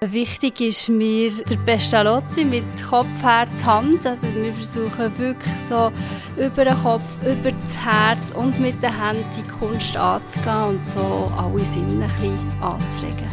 [0.00, 4.06] Wichtig ist mir der Pestalozzi mit Kopf, Herz, Hand.
[4.06, 5.90] Also wir versuchen wirklich so
[6.36, 11.32] über den Kopf, über das Herz und mit den Händen die Kunst anzugehen und so
[11.36, 13.26] alle Sinne ein bisschen anzuregen.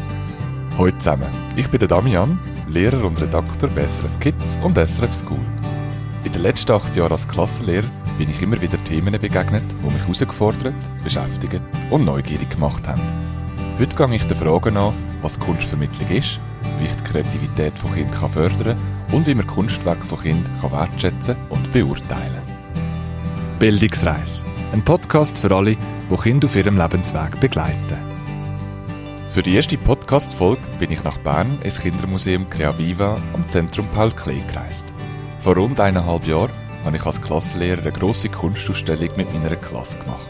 [0.75, 5.45] Hallo zusammen, ich bin Damian, Lehrer und Redakteur bei SRF Kids und SRF School.
[6.23, 7.87] In den letzten acht Jahren als Klassenlehrer
[8.17, 10.73] bin ich immer wieder Themen begegnet, die mich herausgefordert,
[11.03, 11.61] beschäftigt
[11.91, 13.03] und neugierig gemacht haben.
[13.77, 16.39] Heute gehe ich der Frage nach, was Kunstvermittlung ist,
[16.79, 21.35] wie ich die Kreativität von Kindern fördern kann und wie man Kunstwerke von Kindern wertschätzen
[21.49, 23.59] und beurteilen kann.
[23.59, 24.45] Bildungsreise.
[24.73, 25.77] Ein Podcast für alle,
[26.11, 27.97] die Kinder auf ihrem Lebensweg begleiten.
[29.31, 34.41] Für die erste Podcast-Folge bin ich nach Bern ins Kindermuseum Creaviva am Zentrum Paul Klee
[34.47, 34.93] gereist.
[35.39, 36.51] Vor rund eineinhalb Jahren
[36.85, 40.25] habe ich als Klassenlehrer eine grosse Kunstausstellung mit meiner Klasse gemacht.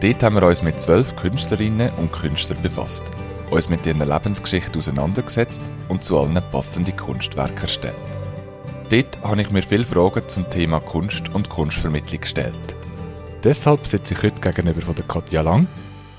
[0.00, 3.04] Dort haben wir uns mit zwölf Künstlerinnen und Künstlern befasst,
[3.50, 7.94] uns mit ihren Lebensgeschichten auseinandergesetzt und zu allen passende Kunstwerke erstellt.
[8.90, 12.76] Dort habe ich mir viele Fragen zum Thema Kunst und Kunstvermittlung gestellt.
[13.42, 15.66] Deshalb sitze ich heute gegenüber von der Katja Lang.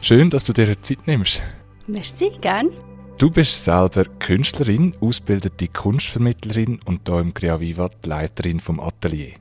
[0.02, 1.42] Schön, dass du dir Zeit nimmst.
[1.88, 2.70] Merci, gern.
[3.17, 9.36] Du bist selber Künstlerin, ausgebildete Kunstvermittlerin und hier im Creaviva die Leiterin vom Atelier.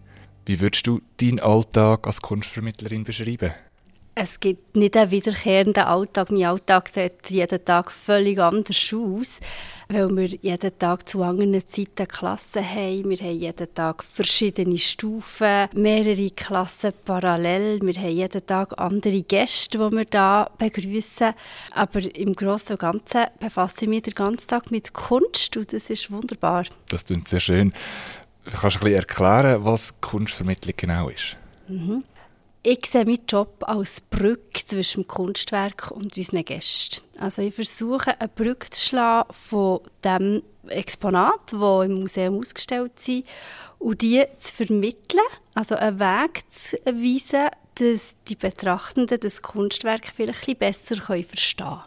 [0.47, 3.53] Wie würdest du deinen Alltag als Kunstvermittlerin beschreiben?
[4.17, 6.31] Es gibt nicht einen wiederkehrenden Alltag.
[6.31, 9.41] Mein Alltag sieht jeden Tag völlig anders aus,
[9.89, 13.11] weil wir jeden Tag zu anderen Zeiten Klassen haben.
[13.11, 17.81] Wir haben jeden Tag verschiedene Stufen, mehrere Klassen parallel.
[17.83, 21.33] Wir haben jeden Tag andere Gäste, die wir da begrüßen.
[21.73, 25.91] Aber im Großen und Ganzen befasse ich mich den ganzen Tag mit Kunst und das
[25.91, 26.67] ist wunderbar.
[26.89, 27.73] Das klingt sehr schön.
[28.45, 31.37] Kannst du ein bisschen erklären, was Kunstvermittlung genau ist?
[31.67, 32.05] Mhm.
[32.67, 37.03] Ich sehe meinen Job als Brücke zwischen dem Kunstwerk und unseren Gästen.
[37.19, 43.27] Also ich versuche, eine Brücke zu schlagen von dem Exponat, das im Museum ausgestellt sind,
[43.79, 45.21] und die zu vermitteln,
[45.53, 51.67] also einen Weg zu weisen, dass die Betrachtenden das Kunstwerk vielleicht ein bisschen besser verstehen
[51.67, 51.83] können.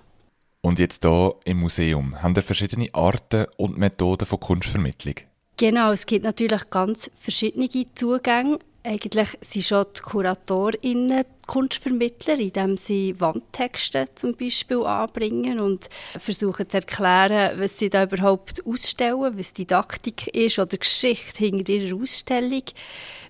[0.61, 5.15] Und jetzt hier im Museum, haben wir verschiedene Arten und Methoden von Kunstvermittlung?
[5.57, 8.59] Genau, es gibt natürlich ganz verschiedene Zugänge.
[8.87, 16.77] Eigentlich sind schon die KuratorInnen Kunstvermittler, indem sie Wandtexte zum Beispiel anbringen und versuchen zu
[16.77, 22.63] erklären, was sie da überhaupt ausstellen, was Didaktik ist oder Geschichte hinter ihrer Ausstellung.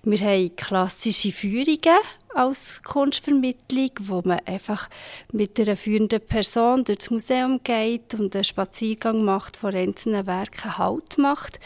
[0.04, 1.98] Wir haben klassische Führungen
[2.38, 4.88] als Kunstvermittlung, wo man einfach
[5.32, 11.18] mit einer führenden Person durchs Museum geht und einen Spaziergang macht, von einzelnen Werken Halt
[11.18, 11.58] macht.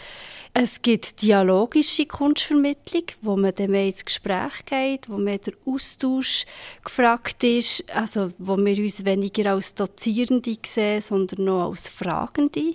[0.55, 6.47] Es gibt dialogische Kunstvermittlung, wo man dann mehr ins Gespräch geht, wo mehr der Austausch
[6.83, 12.75] gefragt ist, also wo wir uns weniger als Dozierende sehen, sondern noch als Fragende.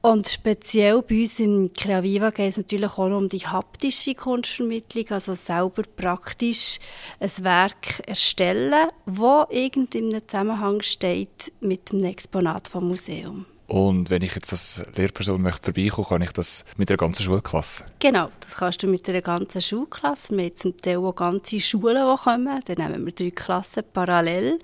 [0.00, 5.34] Und speziell bei uns im Creaviva geht es natürlich auch um die haptische Kunstvermittlung, also
[5.34, 6.78] selber praktisch
[7.18, 13.46] ein Werk erstellen, wo irgendeinem Zusammenhang steht mit dem Exponat vom Museum.
[13.68, 17.84] Und wenn ich jetzt als Lehrperson möchte vorbeikommen, kann ich das mit der ganzen Schulklasse?
[17.98, 20.34] Genau, das kannst du mit der ganzen Schulklasse.
[20.34, 22.60] Wir haben zum Teil auch ganze Schulen, die kommen.
[22.64, 24.58] Dann nehmen wir drei Klassen parallel.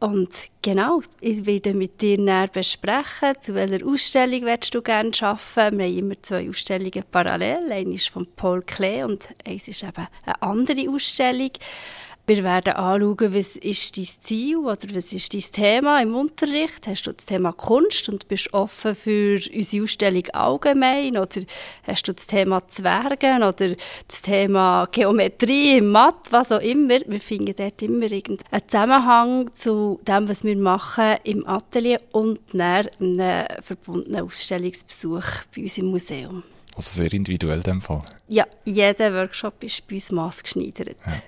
[0.00, 0.30] Und
[0.62, 5.78] genau, ich werde mit dir näher besprechen, zu welcher Ausstellung willst du gerne arbeiten.
[5.78, 7.70] Wir haben immer zwei Ausstellungen parallel.
[7.70, 11.50] Eine ist von Paul Klee und eins ist eben eine andere Ausstellung.
[12.30, 16.86] Wir werden anschauen, was ist dein Ziel oder was ist dein Thema im Unterricht.
[16.86, 21.16] Hast du das Thema Kunst und bist offen für unsere Ausstellung allgemein?
[21.16, 21.40] Oder
[21.82, 23.74] hast du das Thema Zwergen oder
[24.06, 27.00] das Thema Geometrie, Mathe, was auch immer?
[27.04, 28.38] Wir finden dort immer einen
[28.68, 35.78] Zusammenhang zu dem, was wir machen im Atelier und dann einen verbundenen Ausstellungsbesuch bei uns
[35.78, 36.44] im Museum.
[36.76, 38.02] Also sehr individuell in dem Fall?
[38.28, 40.96] Ja, jeder Workshop ist bei uns maßgeschneidert.
[41.04, 41.22] Ja.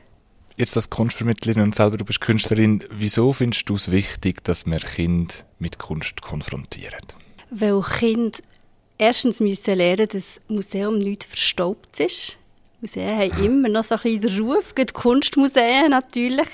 [0.62, 4.78] Jetzt als Kunstvermittlerin und selber du bist Künstlerin, wieso findest du es wichtig, dass wir
[4.78, 7.04] Kinder mit Kunst konfrontieren?
[7.50, 8.38] Weil Kinder
[8.97, 12.38] erstens müssen lernen, dass das Museum nicht verstaubt ist.
[12.80, 16.48] Museen haben immer noch so ein bisschen den Ruf, die Kunstmuseen natürlich,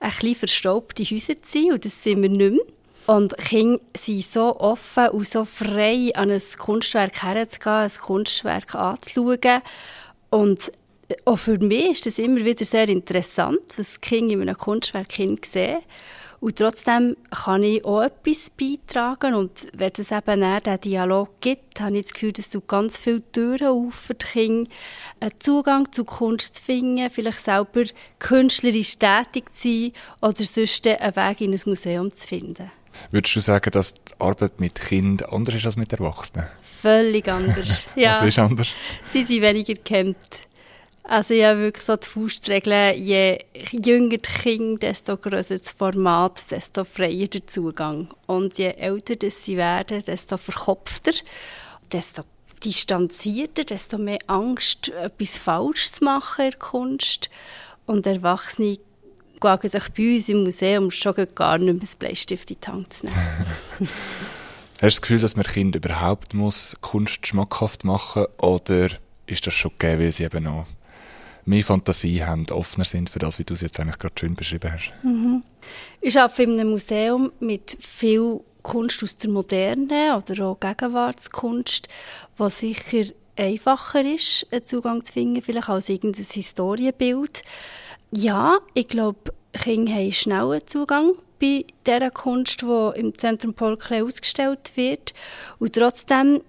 [0.00, 3.16] ein bisschen verstaubte Häuser zu sein und das sind wir nicht mehr.
[3.16, 9.62] Und Kinder sind so offen und so frei, an ein Kunstwerk herzugehen, ein Kunstwerk anzuschauen.
[10.30, 10.72] Und
[11.24, 15.12] auch für mich ist das immer wieder sehr interessant, was Kinder in einem Kunstwerk
[15.44, 15.78] sehen.
[16.42, 19.34] Und trotzdem kann ich auch etwas beitragen.
[19.34, 23.22] Und wenn es eben diesen Dialog gibt, habe ich das Gefühl, dass du ganz viele
[23.30, 24.70] Türen auf für die Kinder,
[25.20, 27.84] einen Zugang zu Kunst zu finden, vielleicht selber
[28.18, 32.72] künstlerisch tätig zu sein oder sonst einen Weg in ein Museum zu finden.
[33.12, 36.48] Würdest du sagen, dass die Arbeit mit Kindern anders ist als mit Erwachsenen?
[36.60, 37.86] Völlig anders.
[37.94, 38.14] ja.
[38.14, 38.68] Was ist anders?
[39.06, 40.16] Sie sind weniger gekämmt.
[41.04, 43.38] Also ja, wirklich so die Faustregel, je
[43.72, 48.08] jünger die Kinder, desto grösser das Format, desto freier der Zugang.
[48.26, 51.12] Und je älter sie werden, desto verkopfter,
[51.92, 52.22] desto
[52.64, 57.30] distanzierter, desto mehr Angst, etwas falsch zu machen in der Kunst.
[57.86, 58.78] Und Erwachsene
[59.40, 62.92] wagen sich bei uns im Museum schon gar nicht mehr das Bleistift in die Hand
[62.92, 63.16] zu nehmen.
[64.80, 68.48] Hast du das Gefühl, dass man Kind überhaupt muss Kunst schmackhaft machen muss?
[68.48, 68.88] Oder
[69.26, 70.66] ist das schon gegeben, weil sie eben noch
[71.44, 74.72] mehr Fantasie haben, offener sind für das, wie du es jetzt eigentlich gerade schön beschrieben
[74.72, 74.92] hast?
[75.02, 75.42] Mhm.
[76.00, 81.88] Ich arbeite in einem Museum mit viel Kunst aus der Moderne oder auch Gegenwartskunst,
[82.36, 87.42] was sicher einfacher ist, einen Zugang zu finden, vielleicht als irgendein Historienbild.
[88.14, 94.02] Ja, ich glaube, Kinder haben schnellen Zugang bei dieser Kunst, die im Zentrum Paul Klee
[94.02, 95.12] ausgestellt wird.
[95.58, 96.40] Und trotzdem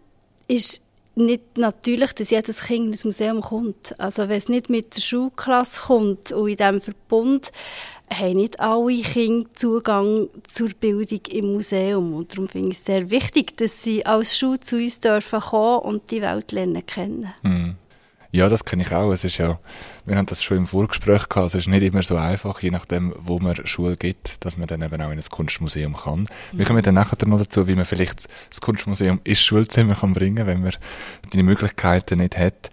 [0.48, 0.83] ist
[1.16, 4.00] nicht natürlich, dass jedes Kind in das Museum kommt.
[4.00, 7.52] Also wenn es nicht mit der Schulklasse kommt und in diesem Verbund,
[8.12, 12.14] haben nicht alle Kinder Zugang zur Bildung im Museum.
[12.14, 15.80] Und darum finde ich es sehr wichtig, dass sie als Schule zu uns dürfen kommen
[15.80, 17.34] und die Welt lernen kennen.
[17.42, 17.76] Mhm.
[18.34, 19.12] Ja, das kenne ich auch.
[19.12, 19.60] Es ist ja,
[20.06, 23.14] wir haben das schon im Vorgespräch gehabt, es ist nicht immer so einfach, je nachdem,
[23.16, 26.22] wo man Schule gibt, dass man dann eben auch in ein Kunstmuseum kann.
[26.22, 26.26] Mhm.
[26.54, 30.48] Wir kommen dann nachher noch dazu, wie man vielleicht das Kunstmuseum ins Schulzimmer kann bringen,
[30.48, 30.74] wenn man
[31.32, 32.72] die Möglichkeiten nicht hat.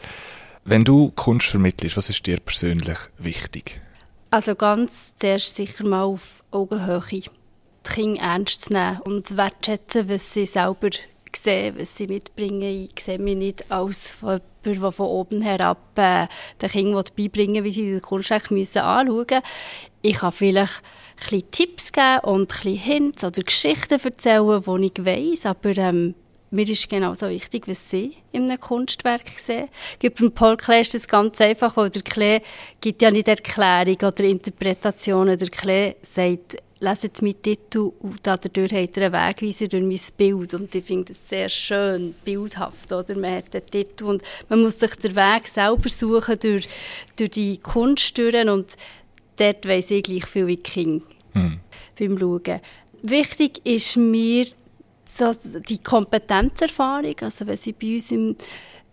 [0.65, 3.83] Wenn du Kunst vermittelst, was ist dir persönlich wichtig?
[4.31, 7.03] Also ganz zuerst sicher mal auf Augenhöhe.
[7.11, 7.31] Die
[7.85, 10.89] Kinder ernst zu nehmen und wertschätzen, was sie selber
[11.37, 12.89] sehen, was sie mitbringen.
[12.91, 16.27] Ich sehe mich nicht als jemand, der von oben herab äh,
[16.61, 19.43] den Kindern beibringen wie sie die Kunst müssen anschauen müssen.
[20.03, 20.83] Ich kann vielleicht
[21.31, 26.15] ein Tipps geben und ein Hints oder Geschichten erzählen, die ich weiss, aber ähm,
[26.51, 29.69] mir ist genauso wichtig, was sie in einem Kunstwerk sehen.
[30.01, 32.41] Gibt beim Paul Klee ist das ganz einfach, weil der Klee
[32.81, 35.39] gibt ja nicht Erklärung oder Interpretationen.
[35.39, 40.55] Der Klee sagt, leset meinen Titel und dadurch hat er einen Wegweiser durch mein Bild.
[40.55, 42.91] Und ich finde das sehr schön, bildhaft.
[42.91, 43.17] Oder?
[43.17, 46.69] Man hat den Titel und man muss sich den Weg selber suchen durch,
[47.17, 48.49] durch die Kunst durch.
[48.49, 48.77] Und
[49.37, 51.03] dort weiss ich gleich viel wie King
[51.35, 51.61] mhm.
[51.99, 52.61] beim Schauen.
[53.03, 54.47] Wichtig ist mir
[55.15, 55.35] so
[55.69, 57.17] die Kompetenzerfahrung.
[57.21, 58.37] Also wenn sie bei uns im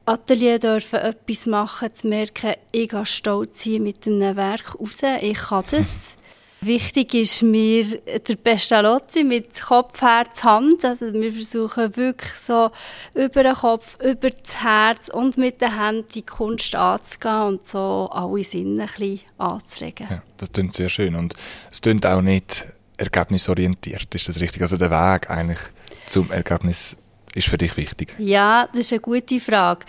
[0.05, 5.37] Atelier dürfen etwas machen, zu merken, ich gehe stolz hier mit einem Werk raus, ich
[5.37, 6.15] kann das.
[6.67, 10.83] Wichtig ist mir der Pestalozzi mit Kopf, Herz, Hand.
[10.83, 12.71] Also wir versuchen wirklich so
[13.13, 18.09] über den Kopf, über das Herz und mit den Händen die Kunst anzugehen und so
[18.11, 20.07] alle Sinne ein bisschen anzuregen.
[20.09, 21.35] Ja, das klingt sehr schön und
[21.71, 22.67] es klingt auch nicht
[22.97, 24.61] ergebnisorientiert, ist das richtig?
[24.61, 25.59] Also der Weg eigentlich
[26.05, 26.97] zum Ergebnis
[27.33, 28.13] ist für dich wichtig?
[28.17, 29.85] Ja, das ist eine gute Frage.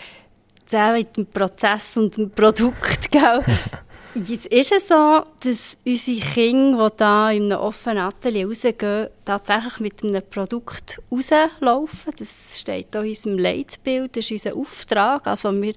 [0.71, 3.43] Der mit dem Prozess und dem Produkt, gell?
[4.15, 10.03] Es ist so, dass unsere Kinder, die hier in einem offenen Atelier rausgehen, tatsächlich mit
[10.03, 12.13] einem Produkt rauslaufen.
[12.17, 15.27] Das steht hier in unserem Leitbild, das ist unser Auftrag.
[15.27, 15.75] Also wir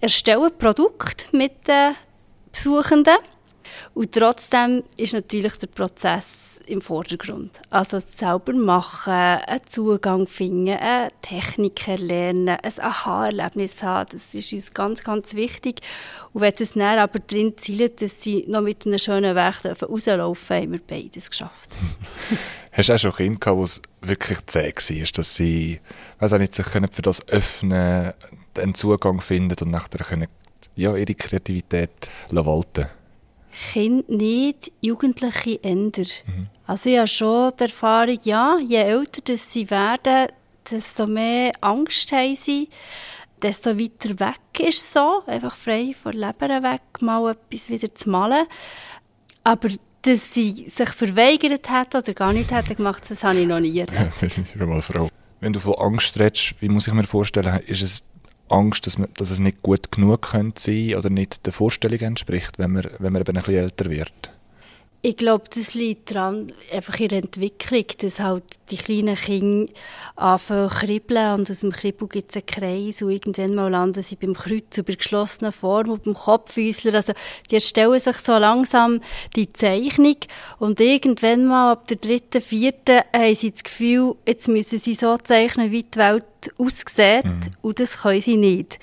[0.00, 1.94] erstellen Produkte mit den
[2.52, 3.18] Besuchenden
[3.94, 7.60] und trotzdem ist natürlich der Prozess im Vordergrund.
[7.70, 14.74] Also selber machen, einen Zugang finden, eine Technik erlernen, ein Aha-Erlebnis haben, das ist uns
[14.74, 15.80] ganz, ganz wichtig.
[16.32, 20.18] Und wenn das dann aber drin zielt, dass sie noch mit einem schönen Werk rauslaufen
[20.18, 21.70] dürfen, haben wir beides geschafft.
[22.72, 25.80] Hast du auch schon Kinder gehabt, wo es wirklich zäh war, dass sie,
[26.18, 28.12] weiß auch nicht, sich für das öffnen,
[28.58, 30.26] einen Zugang finden und nachher können,
[30.74, 32.88] ja, ihre Kreativität walten
[33.72, 36.06] Kinder nicht, Jugendliche ändern.
[36.26, 36.46] Mhm.
[36.66, 40.28] Also ich habe schon die Erfahrung, ja, je älter sie werden,
[40.70, 42.68] desto mehr Angst haben sie,
[43.42, 48.46] desto weiter weg ist so, einfach frei von Leber weg, mal etwas wieder zu malen.
[49.42, 49.68] Aber
[50.02, 53.78] dass sie sich verweigert hat oder gar nicht hätte gemacht, das habe ich noch nie
[53.78, 54.22] erlebt.
[54.22, 55.08] ich bin mal froh.
[55.40, 58.04] Wenn du von Angst redest, wie muss ich mir vorstellen, ist es
[58.48, 62.58] Angst, dass, man, dass es nicht gut genug könnte sein oder nicht der Vorstellung entspricht,
[62.58, 64.30] wenn man, wenn man eben ein bisschen älter wird?
[65.06, 69.70] Ich glaube, das liegt daran, einfach in der Entwicklung, dass halt die kleinen Kinder
[70.16, 74.02] anfangen zu kribbeln und aus dem Kribbel gibt es einen Kreis und irgendwann mal landen
[74.02, 76.94] sie beim Kreuz über geschlossene Form und beim Kopfhäusler.
[76.94, 77.12] Also
[77.50, 79.02] die erstellen sich so langsam
[79.36, 80.16] die Zeichnung
[80.58, 85.18] und irgendwann mal ab der dritten, vierten haben sie das Gefühl, jetzt müssen sie so
[85.18, 86.24] zeichnen, wie die Welt
[86.56, 87.40] aussieht mhm.
[87.60, 88.78] und das können sie nicht.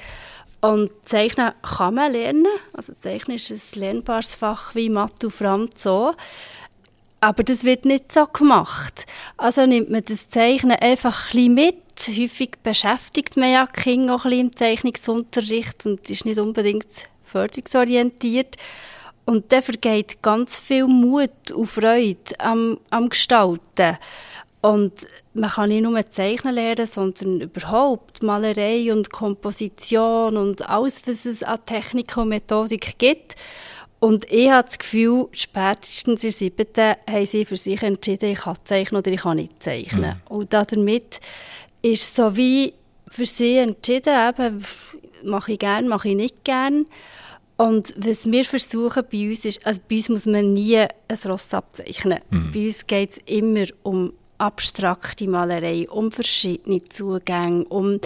[0.61, 2.45] Und Zeichnen kann man lernen.
[2.73, 6.13] Also Zeichnen ist ein lernbares Fach wie Mathe und Franz so.
[7.19, 9.05] Aber das wird nicht so gemacht.
[9.37, 11.77] Also nimmt man das Zeichnen einfach ein bisschen mit.
[12.07, 16.87] Häufig beschäftigt man ja Kinder auch ein bisschen im Zeichnungsunterricht und ist nicht unbedingt
[17.23, 18.57] förderungsorientiert.
[19.25, 23.97] Und dann vergeht ganz viel Mut und Freude am, am Gestalten.
[24.61, 24.93] Und
[25.33, 31.41] man kann nicht nur Zeichnen lernen, sondern überhaupt Malerei und Komposition und alles, was es
[31.41, 33.35] an Technik und Methodik gibt.
[33.99, 38.57] Und ich habe das Gefühl, spätestens in siebten haben sie für sich entschieden, ich kann
[38.63, 40.21] zeichnen oder ich kann nicht zeichnen.
[40.29, 40.35] Mhm.
[40.35, 41.19] Und damit
[41.81, 42.73] ist so wie
[43.07, 44.63] für sie entschieden, eben,
[45.23, 46.85] mache ich gerne, mache ich nicht gerne.
[47.57, 51.53] Und was wir versuchen bei uns ist, also bei uns muss man nie ein Ross
[51.53, 52.21] abzeichnen.
[52.31, 52.51] Mhm.
[52.51, 57.99] Bei uns geht es immer um abstrakte Malerei, um verschiedene Zugänge, um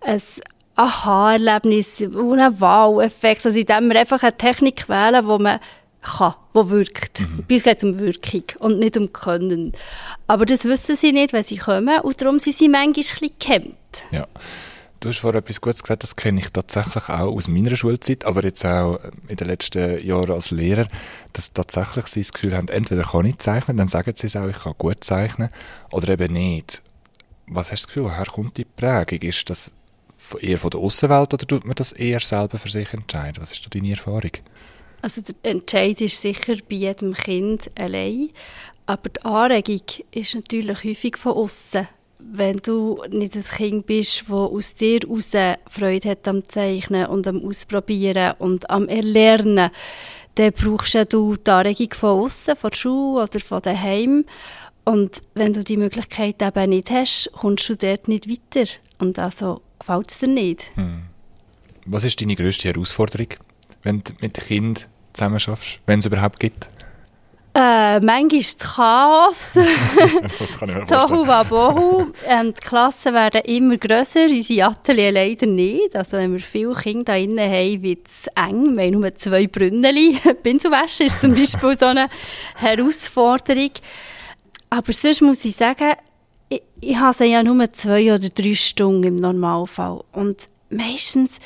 [0.00, 0.22] ein
[0.74, 5.60] Aha-Erlebnis, um einen Wow-Effekt, also indem wir einfach eine Technik wählen, die man
[6.00, 7.20] kann, die wirkt.
[7.20, 7.44] Mhm.
[7.48, 9.72] Bei uns geht es um Wirkung und nicht um Können.
[10.26, 13.30] Aber das wissen sie nicht, wenn sie kommen und darum sind sie manchmal ein bisschen
[13.38, 14.06] gehemmt.
[14.10, 14.26] Ja.
[15.02, 18.44] Du hast vorher etwas Gutes gesagt, das kenne ich tatsächlich auch aus meiner Schulzeit, aber
[18.44, 20.86] jetzt auch in den letzten Jahren als Lehrer,
[21.32, 24.46] dass tatsächlich sie das Gefühl haben, entweder kann ich zeichnen, dann sagen sie es auch,
[24.46, 25.48] ich kann gut zeichnen,
[25.90, 26.82] oder eben nicht.
[27.48, 29.28] Was hast du das Gefühl, woher kommt die Prägung?
[29.28, 29.72] Ist das
[30.38, 33.42] eher von der Außenwelt oder tut man das eher selber für sich entscheiden?
[33.42, 34.30] Was ist da deine Erfahrung?
[35.00, 38.30] Also der Entscheid ist sicher bei jedem Kind allein,
[38.86, 39.82] aber die Anregung
[40.12, 41.88] ist natürlich häufig von außen
[42.32, 47.26] wenn du nicht ein Kind bist, das aus dir heraus Freude hat am Zeichnen und
[47.26, 49.70] am Ausprobieren und am Erlernen,
[50.34, 54.24] dann brauchst du die Anregung von außen, von der Schule oder von daheim.
[54.84, 58.68] Und wenn du die Möglichkeit eben nicht hast, kommst du dort nicht weiter.
[58.98, 60.64] Und also gefällt es dir nicht.
[60.74, 61.02] Hm.
[61.86, 63.28] Was ist deine grösste Herausforderung,
[63.82, 66.68] wenn du mit Kind zusammen schaffst, wenn es überhaupt gibt?
[67.54, 69.52] Äh, manchmal ist das Chaos.
[70.38, 72.12] das kann ich mir Tohu wabohu.
[72.26, 75.94] Ähm, die Klassen werden immer grösser, unsere Atelier leider nicht.
[75.94, 78.76] Also wenn wir viele Kinder da drinnen haben, wird es eng.
[78.76, 80.18] Wir haben nur zwei Brünneli.
[80.42, 82.08] Pinselwäsche ist zum Beispiel so eine
[82.56, 83.72] Herausforderung.
[84.70, 85.92] Aber sonst muss ich sagen,
[86.48, 90.02] ich, ich habe ja nur zwei oder drei Stunden im Normalfall.
[90.12, 90.38] Und
[90.70, 91.38] meistens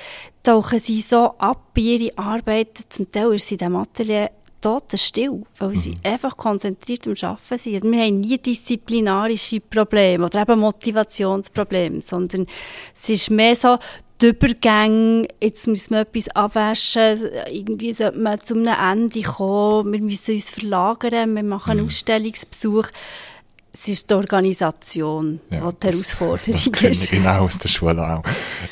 [0.44, 2.78] tauchen sie so ab bei ihrer Arbeit.
[2.90, 5.76] Zum Teil ist sie in diesem Atelier totenstill, weil mhm.
[5.76, 7.74] sie einfach konzentriert am Arbeiten sind.
[7.74, 12.46] Also wir haben nie disziplinarische Probleme oder eben Motivationsprobleme, sondern
[12.94, 13.78] es ist mehr so,
[14.20, 17.20] die Übergänge, jetzt müssen wir etwas abwaschen,
[17.50, 21.86] irgendwie sollte man zu einem Ende kommen, wir müssen uns verlagern, wir machen einen mhm.
[21.86, 22.86] Ausstellungsbesuch
[23.78, 27.10] es ist die Organisation, ja, die die Herausforderung das, das ist.
[27.10, 28.22] genau aus der Schule auch.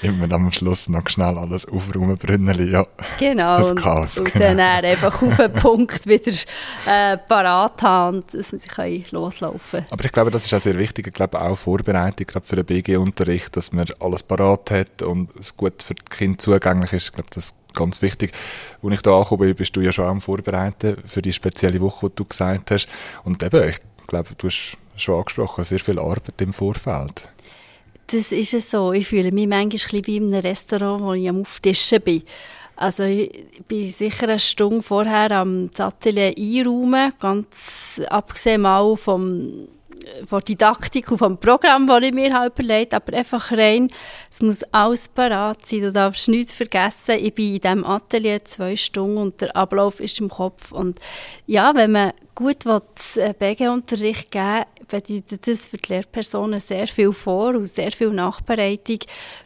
[0.03, 2.87] Immer am Schluss noch schnell alles aufräumen, Brünneli, ja.
[3.19, 3.59] Genau.
[3.59, 4.51] Das Chaos, und, genau.
[4.51, 6.33] und dann einfach auf den Punkt wieder
[6.87, 11.07] äh, parat haben dass sie können loslaufen Aber ich glaube, das ist auch sehr wichtig.
[11.07, 15.57] Ich glaube auch Vorbereitung, gerade für den BG-Unterricht, dass man alles parat hat und es
[15.57, 17.07] gut für die Kinder zugänglich ist.
[17.07, 18.33] Ich glaube, das ist ganz wichtig.
[18.83, 22.09] Als ich da angekommen bin, bist du ja schon am Vorbereiten für die spezielle Woche,
[22.09, 22.89] die du gesagt hast.
[23.25, 27.29] Und eben, ich glaube, du hast schon angesprochen, sehr viel Arbeit im Vorfeld.
[28.09, 28.93] Das ist es so.
[28.93, 32.23] Ich fühle mich manchmal wie in einem Restaurant, wo ich am Auftischen bin.
[32.77, 39.69] Also ich bin sicher eine Stunde vorher am Atelier einräumen, ganz abgesehen mal vom
[40.27, 43.91] von der Didaktik und vom Programm, das ich mir habe überlegt aber einfach rein,
[44.31, 47.17] es muss alles parat sein, du darfst nichts vergessen.
[47.19, 50.99] Ich bin in diesem Atelier zwei Stunden und der Ablauf ist im Kopf und
[51.47, 57.55] ja, wenn man gut äh, BG-Unterricht geben bedeutet das für die Lehrpersonen sehr viel Vor-
[57.55, 58.99] und sehr viel Nachbereitung,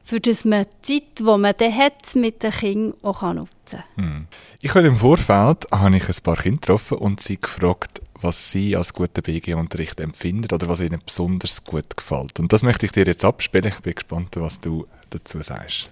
[0.03, 3.85] für das man die Zeit, die man dann hat, mit den Kindern auch nutzen kann.
[3.97, 4.27] Hm.
[4.61, 8.77] Ich habe im Vorfeld habe ich ein paar Kinder getroffen und sie gefragt, was Sie
[8.77, 12.39] als guten BG-Unterricht empfinden oder was Ihnen besonders gut gefällt.
[12.41, 13.69] Und das möchte ich dir jetzt abspielen.
[13.69, 15.91] Ich bin gespannt, was du dazu sagst.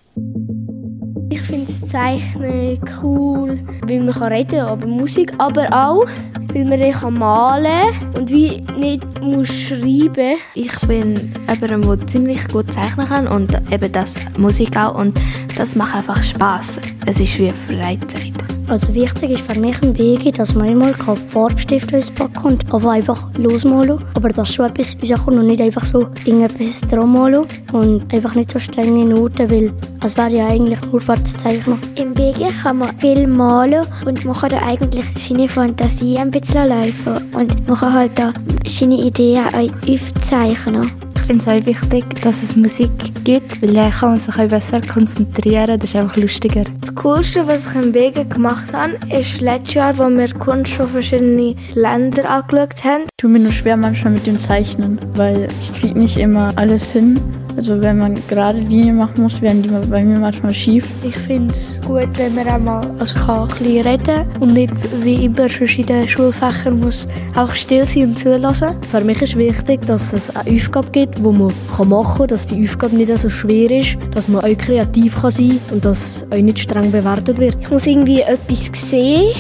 [1.29, 6.07] Ich finde das Zeichnen cool, weil man kann reden aber Musik, aber auch,
[6.53, 12.47] weil man dann malen kann und wie nicht muss schreiben Ich bin jemand, der ziemlich
[12.49, 15.19] gut zeichnen kann und eben das Musik auch und
[15.57, 16.79] das macht einfach Spaß.
[17.07, 18.56] Es ist wie Freizeit.
[18.69, 20.93] Also wichtig ist für mich im BG, dass man immer
[21.29, 23.99] Farbstift ins packen und aber einfach losmalen.
[24.15, 27.45] Aber das schon etwas Sachen und nicht einfach so irgendetwas dran malen.
[27.73, 29.73] Und einfach nicht so strenge Noten, weil
[30.05, 31.79] es wäre ja eigentlich nur für das Zeichnen.
[31.95, 36.69] Im BG kann man viel malen und man kann da eigentlich seine Fantasie ein bisschen
[36.69, 37.33] laufen.
[37.35, 38.33] Und man kann halt da
[38.67, 39.45] seine Ideen
[39.89, 40.91] aufzeichnen.
[41.27, 42.93] Ich finde es auch wichtig, dass es Musik
[43.25, 45.81] gibt, weil dann kann man sich auch besser konzentrieren.
[45.81, 46.63] Das ist einfach lustiger.
[46.81, 50.87] Das Coolste, was ich im Wegen gemacht habe, ist letztes Jahr, wo wir Kunst von
[50.87, 53.03] verschiedenen Ländern angeschaut haben.
[53.07, 56.93] Ich tue mir nur schwer manchmal mit dem Zeichnen, weil ich kriege nicht immer alles
[56.93, 57.19] hin.
[57.57, 60.87] Also wenn man gerade Linien machen muss, werden die bei mir manchmal schief.
[61.03, 64.75] Ich finde es gut, wenn man auch mal also kann ein bisschen reden und nicht
[65.03, 68.77] wie immer schon in den Schulfächern muss auch still sein und zulassen.
[68.91, 71.53] Für mich ist wichtig, dass es eine Aufgabe gibt, die man
[71.89, 75.61] machen kann, dass die Aufgabe nicht so schwer ist, dass man auch kreativ kann sein
[75.67, 77.59] kann und dass auch nicht streng bewertet wird.
[77.61, 79.35] Ich muss irgendwie etwas sehen,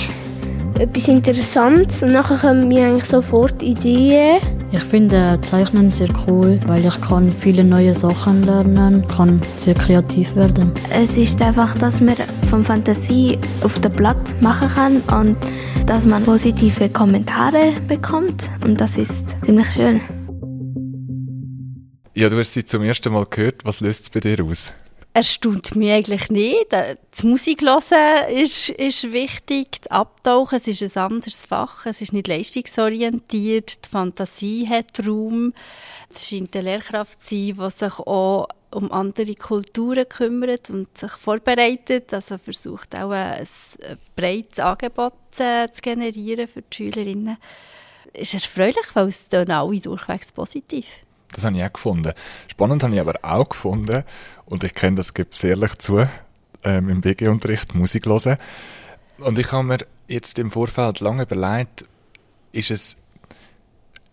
[0.79, 4.39] etwas Interessantes und nachher kommen mir eigentlich sofort Ideen.
[4.73, 10.35] Ich finde Zeichnen sehr cool, weil ich kann viele neue Sachen lernen, kann sehr kreativ
[10.35, 10.73] werden.
[10.91, 12.17] Es ist einfach, dass man
[12.51, 14.69] von Fantasie auf dem Blatt machen
[15.07, 15.37] kann und
[15.87, 20.01] dass man positive Kommentare bekommt und das ist ziemlich schön.
[22.19, 23.63] Ja, du hast sie zum ersten Mal gehört.
[23.67, 24.73] Was löst es bei dir aus?
[25.13, 26.67] erstaunt mich eigentlich nicht.
[26.71, 32.13] Das Musik hören ist, ist wichtig, das Abtauchen, es ist ein anderes Fach, es ist
[32.13, 35.55] nicht leistungsorientiert, die Fantasie hat Raum.
[36.11, 41.13] Es scheint eine Lehrkraft zu sein, die sich auch um andere Kulturen kümmert und sich
[41.13, 43.47] vorbereitet, also versucht auch ein,
[44.15, 47.39] breites Angebot äh, zu generieren für die Schülerinnen.
[48.13, 50.87] Ist erfreulich, weil es dann alle durchwegs positiv
[51.37, 52.13] das habe ich auch gefunden.
[52.49, 54.05] Spannend habe ich aber auch gefunden,
[54.47, 56.07] und ich kenne das, gebe ehrlich zu,
[56.65, 58.39] ähm, im BG-Unterricht Musik hören.
[59.19, 59.79] Und ich habe mir
[60.09, 61.85] jetzt im Vorfeld lange überlegt,
[62.53, 62.97] ist es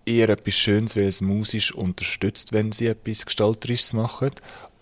[0.06, 4.32] eher etwas Schönes, weil es musisch unterstützt, wenn sie etwas Gestalterisches machen?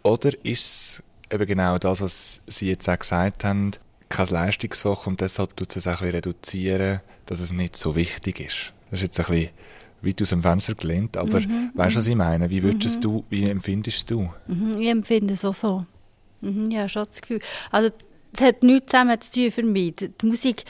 [0.01, 3.71] Oder ist es eben genau das, was Sie jetzt auch gesagt haben,
[4.09, 8.73] kein Leistungsfach und deshalb tut es ein bisschen reduzieren, dass es nicht so wichtig ist?
[8.89, 9.49] Das ist jetzt ein bisschen
[10.01, 12.49] weit aus dem Fenster gelehnt, aber mhm, weißt du, was ich meine?
[12.49, 13.01] Wie würdest mhm.
[13.01, 14.29] du, wie empfindest du?
[14.47, 15.85] Mhm, ich empfinde es auch so.
[16.41, 17.39] Mhm, ja, schon das Gefühl.
[17.71, 17.89] Also,
[18.33, 19.95] es hat nichts zusammen zu tun für mich.
[19.97, 20.63] Die Musik,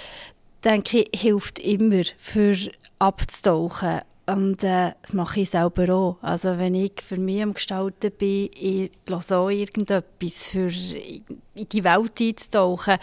[0.64, 2.56] denke ich, hilft immer, für
[3.00, 4.02] abzutauchen.
[4.28, 6.18] Und äh, das mache ich selber auch.
[6.22, 11.84] Also wenn ich für mich am Gestalten bin, ich höre auch irgendetwas, für in die
[11.84, 12.98] Welt einzutauchen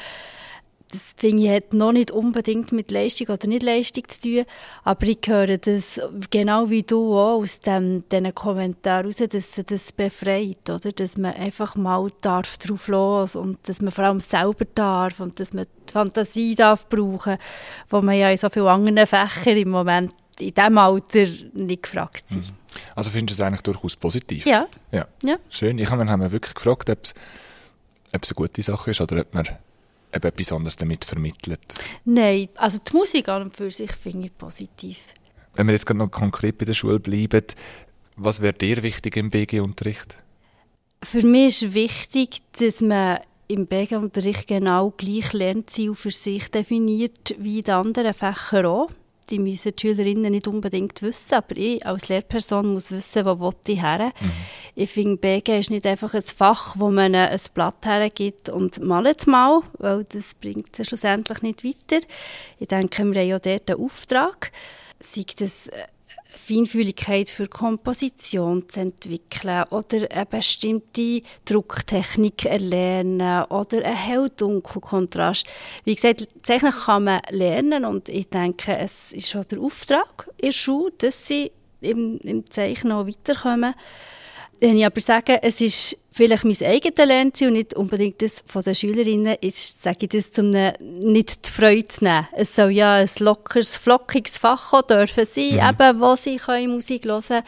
[0.90, 4.44] das finde ich, hat noch nicht unbedingt mit Leistung oder nicht Leistung zu tun,
[4.84, 9.92] aber ich höre das genau wie du auch aus dem, diesen Kommentaren raus, dass das
[9.92, 10.92] befreit, oder?
[10.92, 15.38] dass man einfach mal darf drauf los und dass man vor allem selber darf und
[15.38, 17.36] dass man die Fantasie darf brauchen,
[17.90, 22.28] wo man ja in so vielen anderen Fächern im Moment in diesem Alter nicht gefragt
[22.28, 22.46] sind.
[22.46, 22.56] Mhm.
[22.94, 24.46] Also findest du es eigentlich durchaus positiv?
[24.46, 24.68] Ja.
[24.92, 25.06] ja.
[25.22, 25.36] ja.
[25.50, 25.78] Schön.
[25.78, 27.14] Ich habe mich wirklich gefragt, ob es,
[28.14, 29.48] ob es eine gute Sache ist oder ob man
[30.12, 31.60] eben etwas anderes damit vermittelt?
[32.04, 34.98] Nein, also die Musik an und für sich finde ich positiv.
[35.54, 37.44] Wenn wir jetzt gerade noch konkret bei der Schule bleiben,
[38.16, 40.22] was wäre dir wichtig im BG-Unterricht?
[41.02, 47.58] Für mich ist wichtig, dass man im BG-Unterricht genau gleich Lernziel für sich definiert wie
[47.58, 48.90] in den anderen Fächern auch
[49.30, 53.82] die müssen die Schülerinnen nicht unbedingt wissen, aber ich als Lehrperson muss wissen, wo ich
[53.82, 54.12] her.
[54.20, 54.30] Mhm.
[54.74, 59.26] Ich finde, BG ist nicht einfach ein Fach, wo man ein Blatt hergibt und malt
[59.26, 62.04] mal, weil das bringt es schlussendlich nicht weiter.
[62.58, 64.52] Ich denke, wir haben ja dort einen Auftrag,
[65.00, 65.86] sei das äh,
[66.48, 75.46] Feinfühligkeit für Komposition zu entwickeln oder eine bestimmte Drucktechnik erlernen oder einen hell-dunkel-Kontrast.
[75.84, 80.46] Wie gesagt, Zeichnen kann man lernen und ich denke, es ist schon der Auftrag in
[80.48, 83.74] der Schule, dass sie im, im Zeichnen auch weiterkommen.
[84.60, 88.62] Wenn ich aber sage, es ist vielleicht mein eigenes Lernziel und nicht unbedingt das von
[88.62, 92.26] den Schülerinnen, ist, sage ich das, um nicht die Freude zu nehmen.
[92.34, 95.60] Es soll ja ein lockeres, flockiges Fach auch dürfen sein, mhm.
[95.60, 97.44] eben, wo sie können Musik hören können.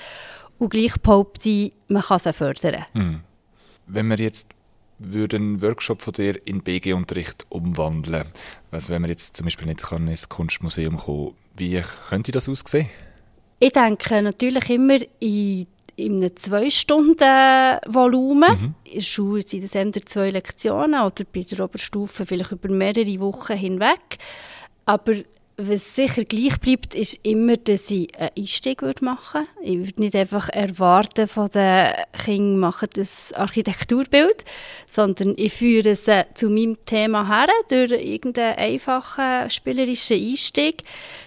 [0.58, 2.84] Und gleich behaupte man kann sie fördern.
[2.94, 3.20] Mhm.
[3.86, 4.48] Wenn wir jetzt
[5.02, 8.26] einen Workshop von dir in BG-Unterricht umwandeln,
[8.70, 12.88] also wenn man jetzt zum Beispiel nicht kann ins Kunstmuseum kommen wie könnte das aussehen?
[13.58, 15.66] Ich denke natürlich immer in
[16.00, 18.50] in einem Zwei-Stunden-Volumen.
[18.50, 18.74] Mhm.
[18.84, 23.20] In der Schule sind es entweder zwei Lektionen oder bei der Oberstufe vielleicht über mehrere
[23.20, 24.18] Wochen hinweg.
[24.86, 25.14] Aber
[25.62, 29.70] was sicher gleich bleibt, ist immer, dass ich einen Einstieg machen würde.
[29.70, 31.92] Ich würde nicht einfach erwarten von den
[32.24, 34.44] Kindern, machen das Architekturbild,
[34.88, 40.82] sondern ich führe sie zu meinem Thema her durch irgendeinen einfachen spielerischen Einstieg.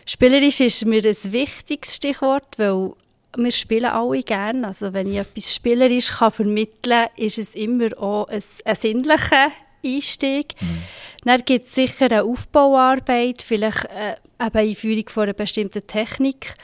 [0.06, 2.94] Spielerisch ist mir ein wichtiges Stichwort, weil
[3.36, 4.68] wir spielen alle gerne.
[4.68, 9.52] Also wenn ich etwas spielerisch kann vermitteln kann, ist es immer auch ein, ein sinnlicher
[9.84, 10.56] Einstieg.
[10.60, 10.84] Mhm.
[11.26, 16.56] Dann gibt es sicher eine Aufbauarbeit, vielleicht äh, eine Einführung von einer bestimmten Technik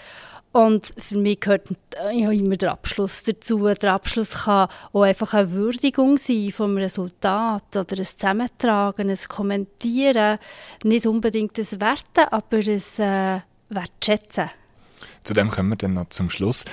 [0.51, 1.69] Und für mich gehört
[2.11, 3.67] ja, immer der Abschluss dazu.
[3.67, 10.39] Der Abschluss kann auch einfach eine Würdigung sein vom Resultat oder ein Zusammentragen, ein Kommentieren.
[10.83, 14.49] Nicht unbedingt ein Werten, aber ein äh, Wertschätzen.
[15.23, 16.65] Zu dem kommen wir dann noch zum Schluss.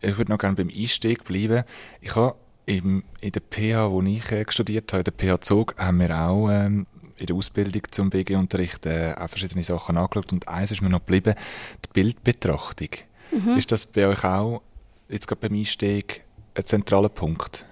[0.00, 1.64] Ich würde noch gerne beim Einstieg bleiben.
[2.00, 5.98] Ich habe in der PH, wo ich äh, studiert habe, in der PH Zug, haben
[5.98, 6.86] wir auch ähm,
[7.18, 11.00] in der Ausbildung zum BG-Unterricht äh, auch verschiedene Sachen angeschaut und eins ist mir noch
[11.00, 11.34] geblieben,
[11.84, 12.88] die Bildbetrachtung.
[13.30, 13.56] Mhm.
[13.56, 14.62] Ist das bei euch auch
[15.08, 17.66] jetzt gerade beim Einstieg ein zentraler Punkt?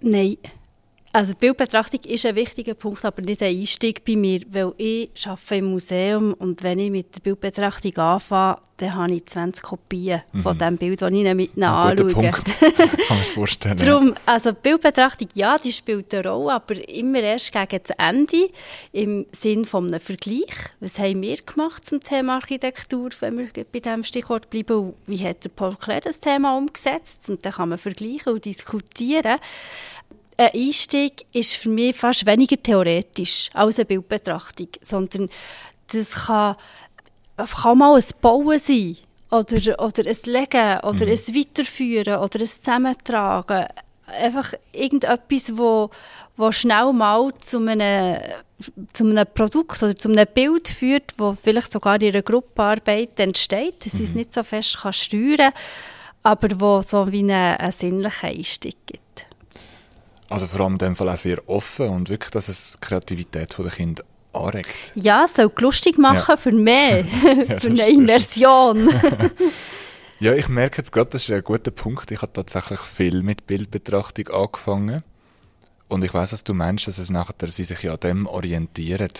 [0.00, 0.36] Nein.
[1.16, 5.08] Also die Bildbetrachtung ist ein wichtiger Punkt, aber nicht ein Einstieg bei mir, weil ich
[5.26, 10.20] arbeite im Museum und wenn ich mit der Bildbetrachtung anfange, dann habe ich 20 Kopien
[10.34, 10.42] mhm.
[10.42, 12.12] von dem Bild, das ich ihnen mit anschaue.
[12.12, 12.44] Punkt.
[12.60, 13.78] Kann man es vorstellen.
[13.78, 18.50] Darum, also die Bildbetrachtung, ja, die spielt eine Rolle, aber immer erst gegen das Ende,
[18.92, 20.52] im Sinn von einem Vergleich.
[20.80, 24.92] Was haben wir gemacht zum Thema Architektur, wenn wir bei diesem Stichwort bleiben?
[25.06, 27.30] Wie hat der Paul Klee das Thema umgesetzt?
[27.30, 29.38] Und dann kann man vergleichen und diskutieren
[30.36, 35.30] ein Einstieg ist für mich fast weniger theoretisch als eine Bildbetrachtung, sondern
[35.92, 36.56] das kann,
[37.36, 38.96] kann mal ein Bauen sein
[39.30, 41.12] oder, oder ein Legen oder mhm.
[41.12, 43.66] ein Weiterführen oder ein Zusammentragen.
[44.06, 45.90] Einfach irgendetwas, wo,
[46.36, 48.20] wo schnell mal zu einem,
[48.92, 53.84] zu einem Produkt oder zu einem Bild führt, wo vielleicht sogar in einer Gruppenarbeit entsteht,
[53.84, 54.04] dass mhm.
[54.04, 55.52] es nicht so fest kann steuern kann,
[56.22, 59.05] aber wo so wie einen, einen sinnlichen Einstieg gibt.
[60.28, 63.56] Also vor allem in dem Fall auch sehr offen und wirklich, dass es die Kreativität
[63.56, 64.92] der Kinder anregt.
[64.94, 66.36] Ja, es soll lustig machen ja.
[66.36, 67.00] für mehr,
[67.48, 68.90] ja, für eine Immersion.
[70.20, 72.10] ja, ich merke jetzt gerade, das ist ein guter Punkt.
[72.10, 75.02] Ich habe tatsächlich viel mit Bildbetrachtung angefangen.
[75.88, 79.12] Und ich weiß, was du meinst, dass es nachher sie sich ja an dem orientieren.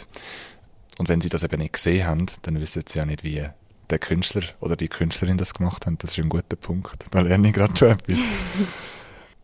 [0.99, 3.49] Und wenn sie das eben nicht gesehen haben, dann wissen sie ja nicht, wie
[3.91, 5.97] der Künstler oder die Künstlerin das gemacht haben.
[5.99, 7.05] Das ist ein guter Punkt.
[7.13, 8.19] Da lerne ich gerade schon etwas.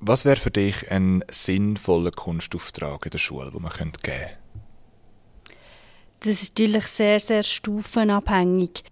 [0.04, 4.30] Was wäre für dich ein sinnvoller Kunstauftrag in der Schule, den man geben könnte?
[6.18, 8.82] Das ist natürlich sehr, sehr stufenabhängig.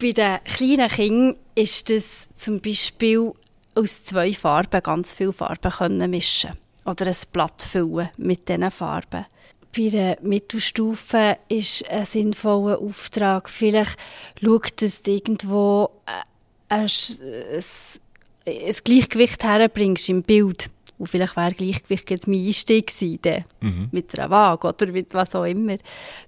[0.00, 3.32] Bei den kleinen Kindern ist es zum Beispiel
[3.74, 6.52] aus zwei Farben ganz viele Farben können mischen
[6.86, 9.26] oder ein Blatt füllen mit diesen Farben.
[9.76, 13.98] Bei der Mittelstufe ist ein sinnvoller Auftrag, vielleicht
[14.42, 17.64] schaut, dass du irgendwo ein, ein
[18.46, 20.70] ein Gleichgewicht herbringst im Bild.
[20.98, 23.88] Und vielleicht wäre Gleichgewicht jetzt mein Einstieg gewesen, mhm.
[23.90, 25.76] mit einer Waage oder mit was auch immer.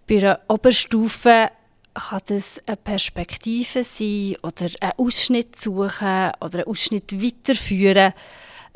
[0.09, 1.51] Bei einer Oberstufe
[1.95, 8.13] kann das eine Perspektive sein oder einen Ausschnitt suchen oder einen Ausschnitt weiterführen.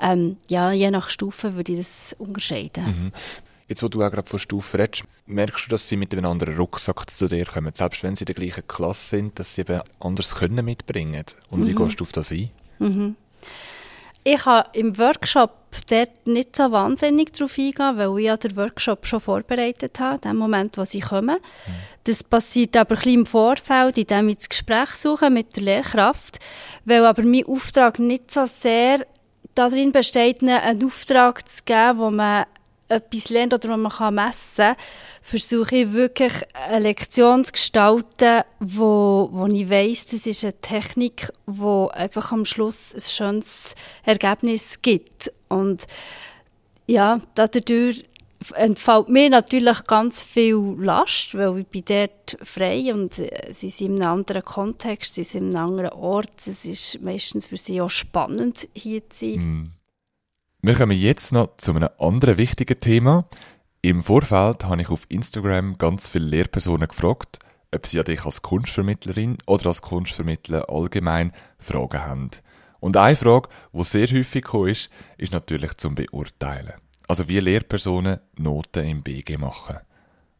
[0.00, 2.85] Ähm, ja, je nach Stufe würde ich das unterscheiden.
[2.85, 3.12] Mhm.
[3.68, 6.57] Jetzt, wo du auch gerade von Stufen redest, merkst du, dass sie mit einem anderen
[6.57, 7.72] Rucksack zu dir kommen?
[7.74, 11.61] Selbst wenn sie in der gleichen Klasse sind, dass sie eben anders können mitbringen Und
[11.61, 11.66] mhm.
[11.68, 12.50] wie gehst du auf das ein?
[12.79, 13.16] Mhm.
[14.22, 15.57] Ich habe im Workshop
[15.88, 20.20] dort nicht so wahnsinnig darauf eingehen, weil ich ja den Workshop schon vorbereitet habe, in
[20.20, 21.37] dem Moment, wo sie kommen.
[21.37, 21.72] Mhm.
[22.05, 26.38] Das passiert aber ein bisschen im Vorfeld, indem ich das Gespräch suche mit der Lehrkraft,
[26.85, 29.07] weil aber mein Auftrag nicht so sehr
[29.55, 32.46] darin besteht, einen Auftrag zu geben, wo man
[32.90, 34.76] etwas lernt oder was man messen kann,
[35.22, 41.33] versuche ich wirklich eine Lektion zu gestalten, wo, wo ich weiss, das ist eine Technik,
[41.46, 43.74] wo einfach am Schluss ein schönes
[44.05, 45.33] Ergebnis gibt.
[45.48, 45.87] Und
[46.87, 48.05] ja, dadurch
[48.55, 53.96] entfällt mir natürlich ganz viel Last, weil ich bin dort frei und äh, sie sind
[53.96, 56.46] in einem anderen Kontext, sie sind in einem anderen Ort.
[56.46, 59.38] Es ist meistens für sie auch spannend, hier zu sein.
[59.38, 59.79] Mm.
[60.62, 63.25] Wir kommen jetzt noch zu einem anderen wichtigen Thema.
[63.81, 67.38] Im Vorfeld habe ich auf Instagram ganz viele Lehrpersonen gefragt,
[67.75, 72.31] ob sie an dich als Kunstvermittlerin oder als Kunstvermittler allgemein Fragen haben.
[72.79, 76.75] Und eine Frage, die sehr häufig kam, ist, ist natürlich zum Beurteilen.
[77.09, 79.79] Also wie Lehrpersonen Noten im BG machen.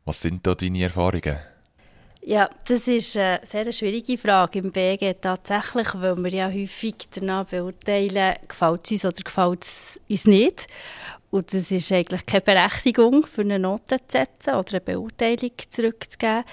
[0.05, 1.39] Was sind da deine Erfahrungen?
[2.23, 7.47] Ja, das ist eine sehr schwierige Frage im BG tatsächlich, weil wir ja häufig danach
[7.47, 10.67] beurteilen, gefällt es uns oder gefällt es uns nicht.
[11.31, 16.45] Und das ist eigentlich keine Berechtigung, für eine Note zu setzen oder eine Beurteilung zurückzugeben.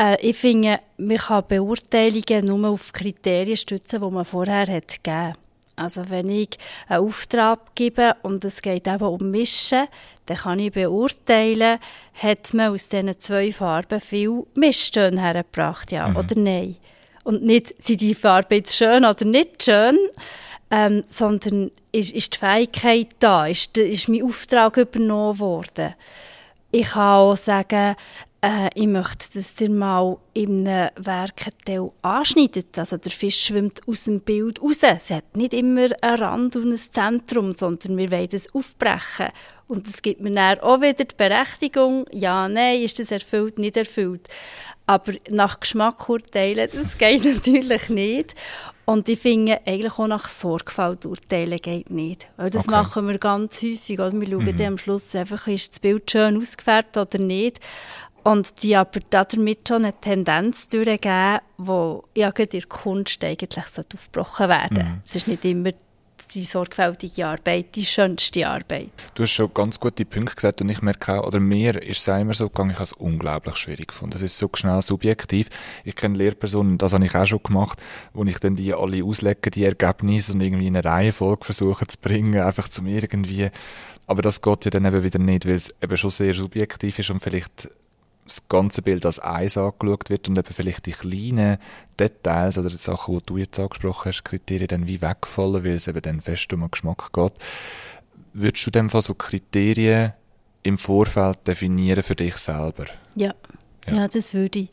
[0.00, 5.32] Äh, ich finde, man kann Beurteilungen nur auf Kriterien stützen, die man vorher hat gegeben
[5.76, 6.50] Also wenn ich
[6.88, 9.86] einen Auftrag gebe und es geht eben um Mischen,
[10.26, 11.78] dann kann ich beurteilen,
[12.14, 16.16] hat man aus diesen zwei Farben viel Mischtöne hergebracht, ja mhm.
[16.16, 16.76] oder nein.
[17.24, 19.98] Und nicht, sind die Farben jetzt schön oder nicht schön,
[20.70, 25.94] ähm, sondern ist, ist die Fähigkeit da, ist, ist mein Auftrag übernommen worden.
[26.70, 27.96] Ich kann auch sagen,
[28.44, 32.78] äh, ich möchte, dass ihr mal in einem Werkenteil anschneidet.
[32.78, 34.78] Also der Fisch schwimmt aus dem Bild raus.
[34.82, 39.28] Es hat nicht immer einen Rand und ein Zentrum, sondern wir wollen das aufbrechen.
[39.66, 43.78] Und es gibt mir dann auch wieder die Berechtigung, ja, nein, ist das erfüllt, nicht
[43.78, 44.28] erfüllt.
[44.86, 48.34] Aber nach Geschmack urteilen, das geht natürlich nicht.
[48.86, 52.26] Und ich finde, eigentlich auch nach Sorgfalt urteilen geht nicht.
[52.36, 52.72] Weil das okay.
[52.72, 53.98] machen wir ganz häufig.
[53.98, 54.12] Oder?
[54.12, 54.60] Wir schauen mhm.
[54.62, 57.60] am Schluss einfach, ist das Bild schön ausgefärbt oder nicht.
[58.24, 64.48] Und die aber damit schon eine Tendenz durchgeben, die ja in der Kunst eigentlich aufgebrochen
[64.48, 64.90] werden sollte.
[64.90, 65.00] Mhm.
[65.04, 65.70] Es ist nicht immer
[66.34, 68.90] die sorgfältige Arbeit, die schönste Arbeit.
[69.14, 72.08] Du hast schon ganz gute Punkte gesagt und ich merke auch, oder mir ist es
[72.08, 74.16] immer so gegangen, ich habe es unglaublich schwierig gefunden.
[74.16, 75.48] Es ist so schnell subjektiv.
[75.84, 77.80] Ich kenne Lehrpersonen, das habe ich auch schon gemacht,
[78.12, 81.98] wo ich dann die alle auslege, die Ergebnisse und irgendwie in eine Reihenfolge versuche zu
[81.98, 83.50] bringen, einfach zum irgendwie
[84.06, 87.10] aber das geht ja dann eben wieder nicht, weil es eben schon sehr subjektiv ist
[87.10, 87.68] und vielleicht
[88.24, 91.58] das ganze Bild als eins angeschaut wird und eben vielleicht die kleinen
[91.98, 95.88] Details oder die Sachen, die du jetzt angesprochen hast, Kriterien dann wie wegfallen, weil es
[95.88, 97.32] eben dann fest um den Geschmack geht.
[98.32, 100.14] Würdest du dem Fall so Kriterien
[100.62, 102.86] im Vorfeld definieren für dich selber?
[103.14, 103.34] Ja,
[103.86, 104.70] ja, ja das würde ich.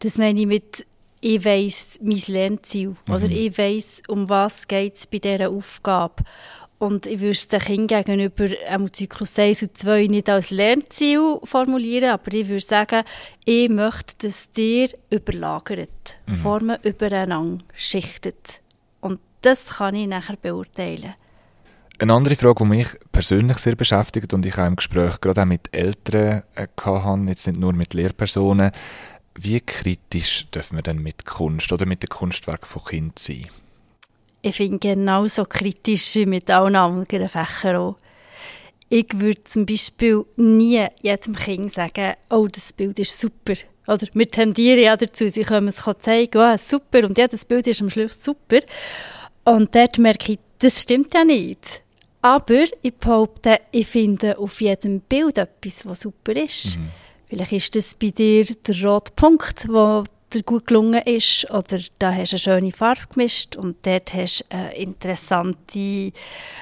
[0.00, 0.86] Das meine ich mit
[1.20, 3.14] ich weiss mein Lernziel mhm.
[3.14, 6.24] oder ich weiss, um was geht es bei dieser Aufgabe.
[6.78, 11.38] Und ich würde es den Kindern gegenüber ähm, Zyklus 1 und 2 nicht als Lernziel
[11.42, 13.02] formulieren, aber ich würde sagen,
[13.44, 16.36] ich möchte, dass dir überlagert, mhm.
[16.36, 18.60] Formen übereinander schichtet.
[19.00, 21.14] Und das kann ich nachher beurteilen.
[22.00, 25.46] Eine andere Frage, die mich persönlich sehr beschäftigt und ich auch im Gespräch gerade auch
[25.46, 28.70] mit Eltern äh, hatte, jetzt nicht nur mit Lehrpersonen,
[29.34, 33.46] wie kritisch dürfen wir denn mit Kunst oder mit dem Kunstwerk von Kind sein?
[34.42, 37.96] Ich finde genauso kritisch wie mit allen anderen Fächern auch.
[38.88, 43.54] Ich würde zum Beispiel nie jedem Kind sagen, oh, das Bild ist super.
[43.86, 47.66] Oder wir tendieren ja dazu, sie können es zeigen, oh, super, und ja, das Bild
[47.66, 48.60] ist am Schluss super.
[49.44, 51.82] Und dort merke ich, das stimmt ja nicht.
[52.20, 56.78] Aber ich behaupte, ich finde auf jedem Bild etwas, was super ist.
[56.78, 56.90] Mhm.
[57.28, 62.12] Vielleicht ist das bei dir der rote Punkt, wo dir gut gelungen ist oder da
[62.14, 66.12] hast du eine schöne Farbe gemischt und dort hast du eine interessante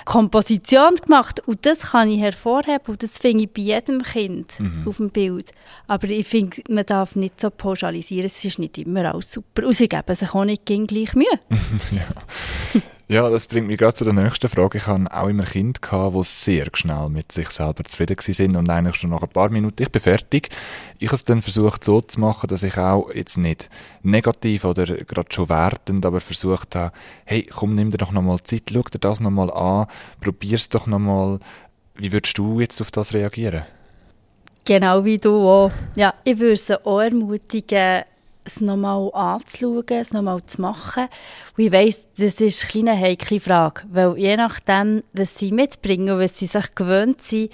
[0.05, 4.85] Komposition gemacht und das kann ich hervorheben und das finde ich bei jedem Kind mhm.
[4.87, 5.51] auf dem Bild.
[5.87, 9.75] Aber ich finde, man darf nicht so pauschalisieren, es ist nicht immer alles super und
[9.75, 11.27] sie geben sich auch nicht gleich Mühe.
[11.93, 12.83] ja.
[13.09, 14.79] Ja, das bringt mich gerade zu der nächsten Frage.
[14.79, 18.69] Ich hatte auch immer Kinder, gehabt, die sehr schnell mit sich selber zufrieden waren und
[18.69, 20.49] eigentlich schon nach ein paar Minuten, ich bin fertig.
[20.99, 23.71] Ich habe es dann versucht so zu machen, dass ich auch jetzt nicht
[24.03, 26.93] negativ oder gerade schon wertend, aber versucht habe,
[27.27, 29.87] hey, komm, nimm dir doch nochmal Zeit, schau dir das nochmal an,
[30.21, 31.39] probier es doch nochmal.
[31.95, 33.63] Wie würdest du jetzt auf das reagieren?
[34.65, 35.71] Genau wie du auch.
[35.95, 38.03] Ja, ich würde sie auch ermutigen,
[38.47, 41.09] es nochmal anzuschauen, es nochmal zu machen.
[41.57, 46.15] Und ich weiss, das ist eine kleine heikle Frage, weil je nachdem, was sie mitbringen
[46.15, 47.53] und was sie sich gewöhnt sind,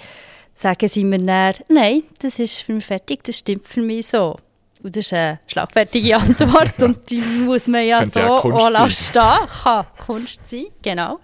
[0.55, 4.37] sagen sie mir dann, nein, das ist für mich fertig, das stimmt für mich so.
[4.81, 9.13] Und das ist eine schlagfertige Antwort und die muss man ja so ja auch lassen
[9.13, 11.19] Kann Kunst sein, genau.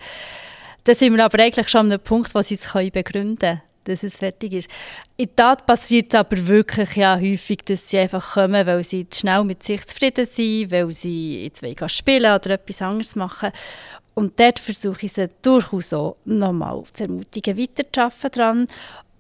[0.84, 4.04] Da sind wir aber eigentlich schon an einem Punkt, wo sie es begründen können dass
[4.04, 4.70] es fertig ist.
[5.18, 9.08] In der Tat passiert es aber wirklich ja häufig, dass sie einfach kommen, weil sie
[9.14, 13.52] schnell mit sich zufrieden sind, weil sie jetzt wollen spielen oder etwas anderes machen.
[14.14, 18.68] Und dort versuche ich sie durchaus auch nochmal zu ermutigen, weiterzuarbeiten dran.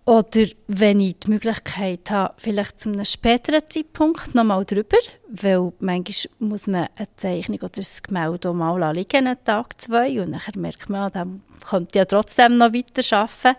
[0.09, 4.97] Oder wenn ich die Möglichkeit habe, vielleicht zu einem späteren Zeitpunkt nochmal drüber,
[5.29, 10.19] weil manchmal muss man eine Zeichnung oder ein Gemälde auch mal liegen, einen Tag, zwei,
[10.19, 13.55] und dann merkt man, dann könnte ja trotzdem noch weiter arbeiten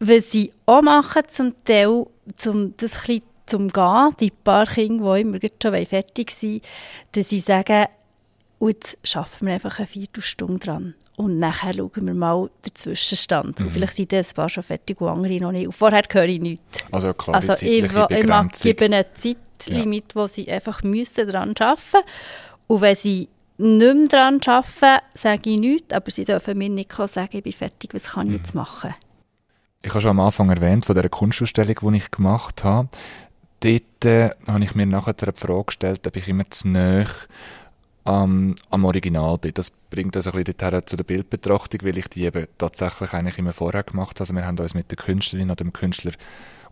[0.00, 2.06] was sie auch machen, zum Teil,
[2.46, 6.62] um das ein zum Gehen, die paar Kinder, die immer schon fertig sind,
[7.12, 7.86] dass sie sagen,
[8.60, 10.94] jetzt schaffen wir einfach eine Viertelstunde dran.
[11.16, 13.58] Und nachher schauen wir mal den Zwischenstand.
[13.58, 13.66] Mhm.
[13.66, 15.66] Und vielleicht sind ein paar schon fertig und andere noch nicht.
[15.66, 16.84] Und vorher höre ich nichts.
[16.90, 20.14] Also klar, also ich, ich gebe eine Zeitlimit, ja.
[20.14, 22.06] wo sie einfach müssen daran arbeiten müssen.
[22.68, 26.92] Und wenn sie nicht mehr daran arbeiten, sage ich nichts, aber sie dürfen mir nicht
[26.92, 28.60] sagen, ich bin fertig, was kann ich jetzt mhm.
[28.60, 28.94] machen?
[29.82, 32.90] Ich habe schon am Anfang erwähnt, von der Kunstausstellung, die ich gemacht habe.
[33.60, 37.06] Dort äh, habe ich mir nachher die Frage gestellt, ob ich immer zu nahe
[38.04, 39.54] ähm, am Original bin.
[39.54, 43.54] Das bringt uns ein bisschen zu der Bildbetrachtung, weil ich die eben tatsächlich eigentlich immer
[43.54, 44.20] vorher gemacht habe.
[44.20, 46.12] Also wir haben uns mit der Künstlerin oder dem Künstler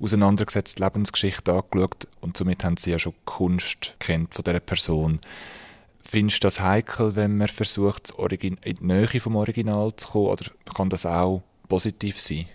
[0.00, 5.18] auseinandergesetzt, Lebensgeschichte angeschaut und somit haben sie ja schon Kunst kennt von dieser Person.
[6.00, 10.44] Findest du das heikel, wenn man versucht, in die Nähe vom Original zu kommen, oder
[10.74, 12.46] kann das auch positiv sein?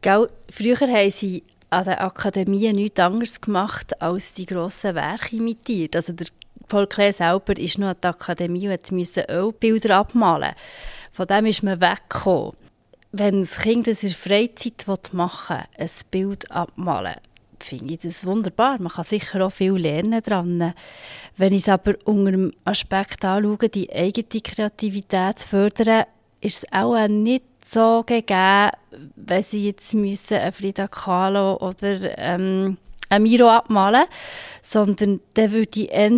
[0.00, 5.96] Gell, früher haben sie an den Akademien nichts anderes gemacht, als die grossen Werke imitiert.
[5.96, 6.28] Also der
[6.68, 10.54] Paul Klee selber ist noch an der Akademie und musste Ölbilder abmalen.
[11.12, 12.52] Von dem ist man weggekommen.
[13.10, 17.16] Wenn das Kind das in der Freizeit machen will, ein Bild abmalen,
[17.58, 18.78] finde ich das wunderbar.
[18.80, 20.74] Man kann sicher auch viel lernen daran.
[21.36, 26.04] Wenn ich es aber unter dem Aspekt anschaue, die eigene Kreativität zu fördern,
[26.40, 28.70] ist es auch nicht so gegeben,
[29.16, 32.76] wenn sie jetzt müssen eine Frida Kahlo oder ähm,
[33.10, 34.04] ein Miro abmalen
[34.68, 36.10] sondern dann würde ich eher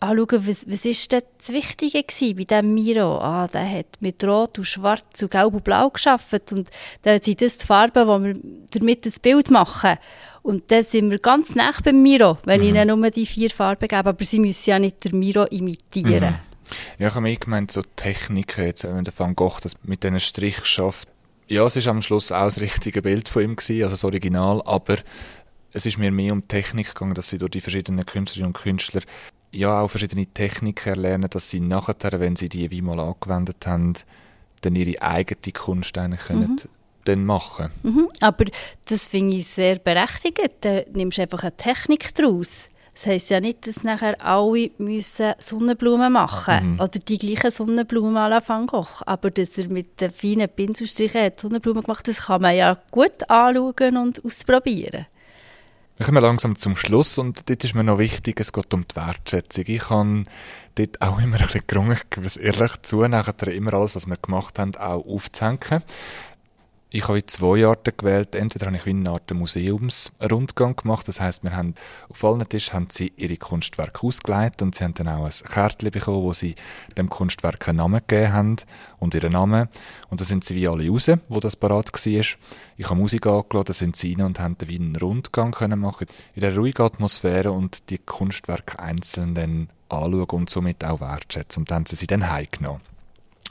[0.00, 3.18] anschauen, was, was ist denn das Wichtige gewesen bei diesem Miro?
[3.18, 6.68] Ah, der hat mit Rot und Schwarz und Gelb und Blau geschafft und
[7.02, 8.36] dann sind das die Farben, die wir
[8.72, 9.96] damit das Bild machen.
[10.42, 12.66] Und dann sind wir ganz nah beim Miro, wenn mhm.
[12.66, 16.30] ich ihnen nur die vier Farben gebe, aber sie müssen ja nicht den Miro imitieren.
[16.30, 16.51] Mhm.
[16.98, 20.20] Ja, ich habe mir gemeint, so Techniken, jetzt, wenn der Van Gogh das mit diesen
[20.20, 21.08] Strich schafft.
[21.48, 24.62] Ja, es ist am Schluss auch das richtige Bild von ihm gewesen, also das Original,
[24.64, 24.96] aber
[25.72, 29.02] es ist mir mehr um Technik gegangen, dass sie durch die verschiedenen Künstlerinnen und Künstler
[29.52, 33.94] ja auch verschiedene Techniken erlernen, dass sie nachher, wenn sie die wie mal angewendet haben,
[34.62, 36.40] dann ihre eigene Kunst eigentlich mhm.
[36.40, 36.60] können
[37.04, 37.70] dann machen.
[37.82, 38.08] Mhm.
[38.20, 38.44] Aber
[38.84, 40.50] das finde ich sehr berechtigt.
[40.60, 42.68] Da nimmst du einfach eine Technik daraus.
[42.94, 46.80] Das heisst ja nicht, dass nachher alle müssen Sonnenblumen machen mhm.
[46.80, 49.02] oder die gleichen Sonnenblumen à la Van Gogh.
[49.06, 53.30] Aber dass er mit den feinen Pinselstrichen Sonnenblumen gemacht hat, das kann man ja gut
[53.30, 55.06] anschauen und ausprobieren.
[55.98, 58.96] Wir kommen langsam zum Schluss und dort ist mir noch wichtig, es geht um die
[58.96, 59.64] Wertschätzung.
[59.66, 60.24] Ich habe
[60.74, 61.98] dort auch immer ein bisschen gerungen,
[62.40, 65.84] ehrlich zu, nachher immer alles, was wir gemacht haben, auch aufzuhängen.
[66.94, 68.34] Ich habe zwei Arten gewählt.
[68.34, 71.08] Entweder habe ich wie eine Art Museumsrundgang gemacht.
[71.08, 71.74] Das heißt, wir haben
[72.10, 75.90] auf allen Tischen haben sie ihre Kunstwerke ausgelegt und sie haben dann auch ein Kärtchen
[75.90, 76.54] bekommen, wo sie
[76.98, 78.56] dem Kunstwerk einen Namen gegeben haben
[78.98, 79.70] und ihren Namen.
[80.10, 82.24] Und da sind sie wie alle raus, wo das parat war.
[82.76, 85.80] Ich habe Musik angeladen, da sind sie rein und haben dann wie einen Rundgang können
[85.80, 91.62] machen in der ruhigen Atmosphäre und die Kunstwerke einzeln dann anschauen und somit auch wertschätzen.
[91.62, 92.91] Und dann haben sie sie dann heimgenommen.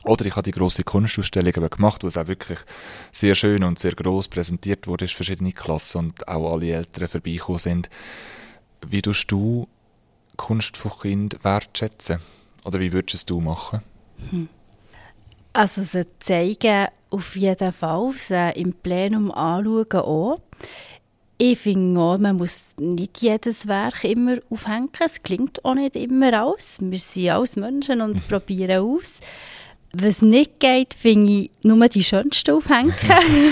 [0.03, 2.59] Oder ich habe die große Kunstausstellung eben gemacht, wo es auch wirklich
[3.11, 7.59] sehr schön und sehr groß präsentiert wurde, ist verschiedene Klassen und auch alle Eltern vorbeigekommen
[7.59, 7.89] sind.
[8.85, 9.67] Wie tust du
[10.37, 12.19] Kunst von Kind wertschätzen?
[12.65, 13.81] Oder wie würdest es du machen?
[14.31, 14.49] Hm.
[15.53, 20.39] Also sie zeigen auf jeden Fall, sie im Plenum anschauen auch.
[21.37, 24.89] Ich finde auch, man muss nicht jedes Werk immer aufhängen.
[25.03, 26.77] Es klingt auch nicht immer aus.
[26.79, 29.19] Wir sind alles Menschen und probieren aus.
[29.93, 32.93] Was nicht geht, finde ich nur die schönsten aufhängen.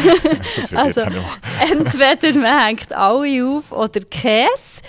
[0.73, 1.01] also,
[1.69, 4.81] entweder man hängt alle auf oder Käse.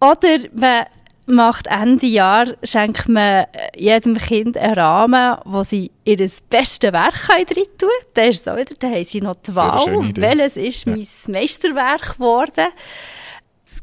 [0.00, 0.86] Oder man
[1.26, 7.46] macht Ende Jahr, schenkt man jedem Kind einen Rahmen, wo sie ihr bestes Werk rein
[7.46, 7.90] tun können.
[8.14, 10.92] Dann ist es auch wieder, dann haben sie noch die Wahl, welches ist ja.
[10.92, 12.66] mein Meisterwerk geworden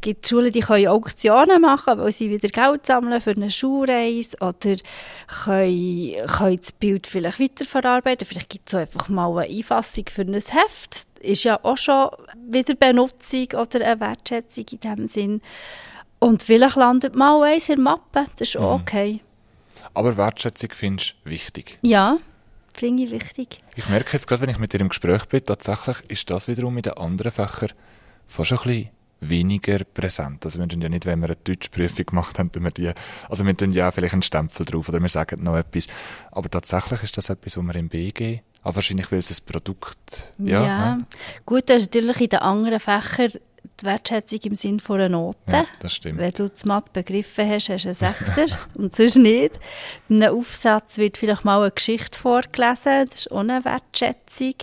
[0.03, 4.75] gibt Schulen, die können Auktionen machen, weil sie wieder Geld sammeln für eine Schulreise oder
[5.43, 8.27] können, können das Bild vielleicht weiterverarbeiten.
[8.27, 11.07] Vielleicht gibt es einfach mal eine Einfassung für ein Heft.
[11.21, 12.09] Ist ja auch schon
[12.47, 15.41] wieder Benutzung oder eine Wertschätzung in dem Sinn.
[16.19, 18.25] Und vielleicht landet mal eins in der Mappe.
[18.37, 18.81] Das ist auch mhm.
[18.81, 19.19] okay.
[19.93, 21.77] Aber Wertschätzung findest du wichtig?
[21.81, 22.17] Ja,
[22.73, 23.61] finde ich wichtig.
[23.75, 26.75] Ich merke jetzt gerade, wenn ich mit dir im Gespräch bin, tatsächlich ist das wiederum
[26.77, 27.71] in den anderen Fächern
[28.27, 28.89] fast ein bisschen
[29.29, 30.45] weniger präsent.
[30.45, 32.91] Also wir tun ja nicht, wenn wir eine Deutschprüfung gemacht haben, wir die,
[33.29, 35.87] also wir tun ja auch vielleicht einen Stempel drauf oder wir sagen noch etwas.
[36.31, 40.31] Aber tatsächlich ist das etwas, was wir im BG Ah, wahrscheinlich, weil es ein Produkt
[40.39, 40.95] ja, ja.
[40.95, 41.05] Ne?
[41.45, 43.31] Gut, das ist natürlich in den anderen Fächern
[43.79, 45.39] die Wertschätzung im Sinne von einer Note.
[45.51, 46.17] Ja, das stimmt.
[46.19, 49.59] Wenn du das Mathe begriffen hast, hast du einen Sechser und sonst nicht.
[50.07, 54.55] In einem Aufsatz wird vielleicht mal eine Geschichte vorgelesen, das ist eine Wertschätzung.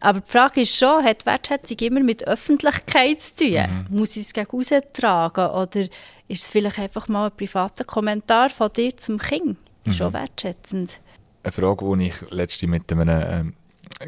[0.00, 3.86] Aber die Frage ist schon, hat Wertschätzung immer mit Öffentlichkeit zu tun?
[3.90, 3.98] Mhm.
[3.98, 5.50] Muss ich es gegen tragen?
[5.50, 5.88] Oder
[6.28, 9.58] ist es vielleicht einfach mal ein privater Kommentar von dir zum Kind?
[9.84, 9.92] Mhm.
[9.92, 11.00] Schon wertschätzend.
[11.42, 13.54] Eine Frage, die ich letztens mit einer ähm,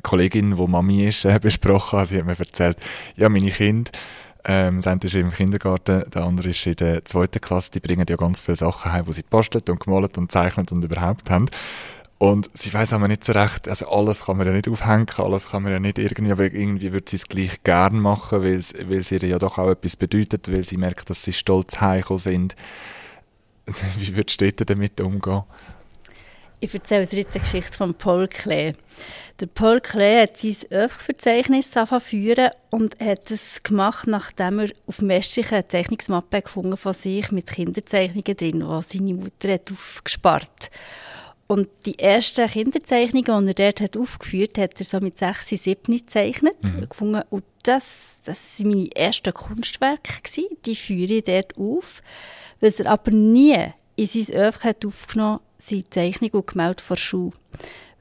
[0.02, 2.06] Kollegin, die Mami ist, äh, besprochen habe.
[2.06, 2.78] Sie hat mir erzählt,
[3.16, 3.90] ja, meine Kinder,
[4.44, 8.06] ähm, das eine ist im Kindergarten, der andere ist in der zweiten Klasse, die bringen
[8.08, 11.46] ja ganz viele Sachen heim, die sie postet und gemalt und zeichnet und überhaupt haben.
[12.18, 15.50] Und sie weiß aber nicht so recht, also alles kann man ja nicht aufhängen, alles
[15.50, 19.12] kann man ja nicht irgendwie, aber irgendwie würde sie es gleich gern machen, weil es,
[19.12, 22.56] ihr ja doch auch etwas bedeutet, weil sie merkt, dass sie stolz heimgekommen sind.
[23.98, 25.44] Wie würdest du damit umgehen?
[26.60, 28.72] Ich erzähle dir jetzt eine Geschichte von Paul Klee.
[29.38, 31.70] Der Paul Klee hat sein Öffverzeichnis
[32.00, 37.46] führen und hat es gemacht, nachdem er auf Messich eine Zeichnungsmappe gefunden von sich mit
[37.46, 40.70] Kinderzeichnungen drin, die seine Mutter hat aufgespart hat.
[41.48, 45.48] Und die ersten Kinderzeichnungen, die er dort hat aufgeführt hat, hat er so mit 6,
[45.48, 46.56] 7 gezeichnet.
[46.62, 46.88] Mhm.
[46.88, 47.22] Gefunden.
[47.30, 50.22] Und das, das waren meine ersten Kunstwerke.
[50.22, 50.56] Gewesen.
[50.66, 52.02] Die führe ich dort auf.
[52.60, 53.56] Was er aber nie
[53.96, 57.32] in sein Öff hat aufgenommen sind Zeichnungen und Gemälde vor Schule.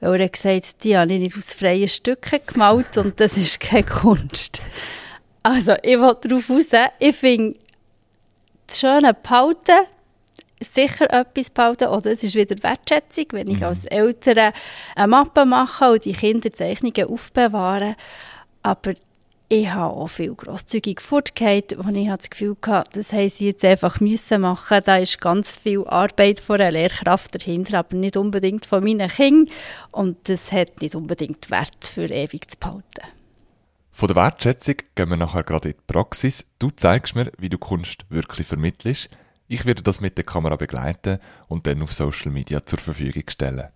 [0.00, 3.60] Weil er hat gesagt, die habe ich nicht aus freien Stücken gemalt und das ist
[3.60, 4.62] keine Kunst.
[5.42, 6.68] Also, ich will darauf raus,
[7.00, 7.58] ich finde,
[8.66, 9.86] das schöne Behalten,
[10.60, 13.64] sicher etwas behalten, oder es ist wieder Wertschätzung, wenn ich mhm.
[13.64, 14.52] als Eltern
[14.94, 17.96] eine Mappe mache und die Kinder Zeichnungen aufbewahren.
[18.62, 18.94] Aber
[19.50, 23.64] ich habe auch viel grosszügig fortgeht, wo ich das Gefühl hatte, das haben sie jetzt
[23.64, 24.80] einfach müssen machen.
[24.84, 29.54] Da ist ganz viel Arbeit von einer Lehrkraft dahinter, aber nicht unbedingt von meinen Kindern.
[29.90, 33.08] Und das hat nicht unbedingt Wert für ewig zu behalten.
[33.90, 36.44] Von der Wertschätzung gehen wir nachher gerade in die Praxis.
[36.58, 39.08] Du zeigst mir, wie du Kunst wirklich vermittelst.
[39.50, 41.18] Ich werde das mit der Kamera begleiten
[41.48, 43.68] und dann auf Social Media zur Verfügung stellen.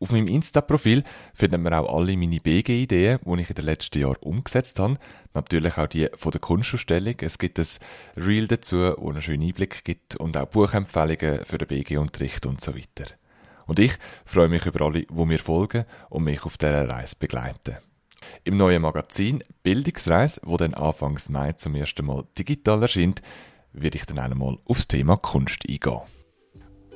[0.00, 1.02] Auf meinem Insta-Profil
[1.34, 4.96] findet man auch alle meine BG-Ideen, die ich in den letzten Jahren umgesetzt habe.
[5.34, 7.16] Natürlich auch die von der Kunstausstellung.
[7.20, 7.66] Es gibt ein
[8.16, 12.76] Reel dazu, wo einen schönen Einblick gibt und auch Buchempfehlungen für den BG-Unterricht und so
[12.76, 13.12] weiter.
[13.66, 13.94] Und ich
[14.24, 17.78] freue mich über alle, die mir folgen und mich auf dieser Reise begleiten.
[18.44, 23.20] Im neuen Magazin Bildungsreise, wo dann Anfangs Mai zum ersten Mal digital erscheint,
[23.82, 26.00] werde ich dann einmal aufs Thema Kunst eingehen.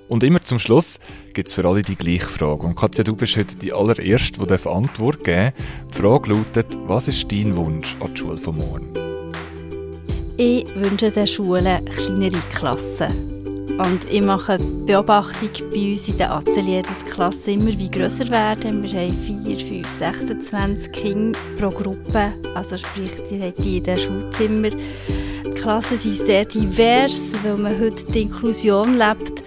[0.08, 0.98] Und immer zum Schluss
[1.32, 2.66] gibt es für alle die gleiche Frage.
[2.66, 5.88] Und Katja, du bist heute die allererste, die Antwort geben darf.
[5.90, 8.92] Die Frage lautet, was ist dein Wunsch an die Schule von morgen?
[10.36, 13.32] Ich wünsche den Schulen kleinere Klassen.
[13.78, 18.28] Und ich mache die Beobachtung bei uns in den Ateliers, dass Klassen immer wie grösser
[18.28, 18.82] werden.
[18.82, 22.34] Wir haben 4, 5, 26 Kinder pro Gruppe.
[22.54, 24.74] Also sprich, die haben die in den Schulzimmern.
[25.62, 29.44] Die Klassen sind sehr divers, weil man heute die Inklusion lebt.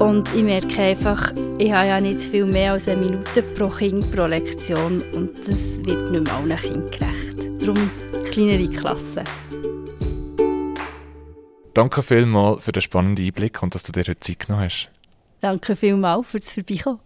[0.00, 4.10] Und ich merke einfach, ich habe ja nicht viel mehr als eine Minute pro Kind
[4.10, 7.62] pro Lektion und das wird nicht mehr allen Kindern gerecht.
[7.62, 7.90] Darum
[8.24, 9.22] kleinere Klassen.
[11.72, 14.90] Danke vielmals für den spannenden Einblick und dass du dir heute Zeit genommen hast.
[15.40, 16.98] Danke vielmals fürs Vorbeikommen.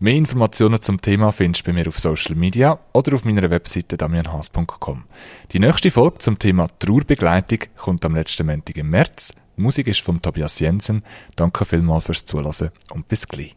[0.00, 3.96] Mehr Informationen zum Thema findest du bei mir auf Social Media oder auf meiner Webseite
[3.96, 5.04] damianhaas.com.
[5.50, 9.32] Die nächste Folge zum Thema Trauerbegleitung kommt am letzten Montag im März.
[9.56, 11.02] Die Musik ist von Tobias Jensen.
[11.34, 13.56] Danke vielmals fürs Zuhören und bis gleich.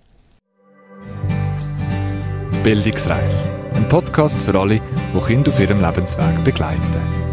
[2.63, 3.47] Bildungsreise.
[3.75, 4.81] Ein Podcast für alle,
[5.13, 7.30] die Kinder auf ihrem Lebensweg begleiten.